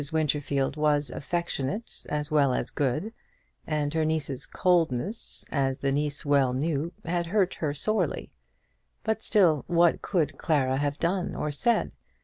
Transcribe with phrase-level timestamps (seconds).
[0.11, 3.13] Winterfield was affectionate as well as good,
[3.67, 8.31] and her niece's coldness, as the niece well knew, had hurt her sorely.
[9.03, 11.91] But still what could Clara have done or said?